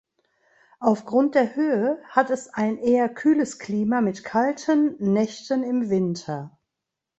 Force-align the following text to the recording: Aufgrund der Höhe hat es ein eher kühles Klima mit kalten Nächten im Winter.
Aufgrund 0.79 1.35
der 1.35 1.53
Höhe 1.55 2.01
hat 2.09 2.31
es 2.31 2.47
ein 2.51 2.79
eher 2.79 3.07
kühles 3.07 3.59
Klima 3.59 4.01
mit 4.01 4.23
kalten 4.23 4.95
Nächten 4.97 5.61
im 5.61 5.91
Winter. 5.91 6.57